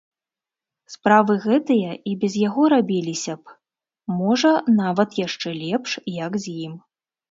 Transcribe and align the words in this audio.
Справы 0.93 1.35
гэтыя 1.43 1.91
і 2.13 2.15
без 2.25 2.33
яго 2.47 2.63
рабіліся 2.75 3.39
б, 3.41 3.61
можа, 4.19 4.51
нават 4.83 5.09
яшчэ 5.25 5.49
лепш, 5.63 5.91
як 6.25 6.31
з 6.45 6.63
ім. 6.69 6.73